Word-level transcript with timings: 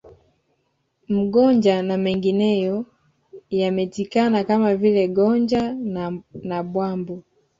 Mgonja 1.09 1.81
na 1.81 1.97
mengineyo 1.97 2.85
yametikana 3.49 4.43
Kama 4.43 4.75
vile 4.75 5.07
Gonja 5.07 5.73
na 6.43 6.63
Bwambo 6.63 7.23